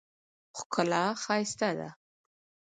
ښکلا 0.57 1.03
ښایسته 1.21 1.69
ده. 1.77 1.89